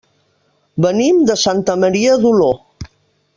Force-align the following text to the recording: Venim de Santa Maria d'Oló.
Venim 0.85 1.19
de 1.31 1.35
Santa 1.41 1.75
Maria 1.83 2.17
d'Oló. 2.25 2.51